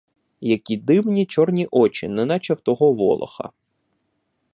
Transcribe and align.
Які 0.51 0.77
дивні 0.77 1.25
чорні 1.25 1.67
очі, 1.71 2.07
неначе 2.07 2.53
в 2.53 2.61
того 2.61 2.93
волоха! 2.93 3.49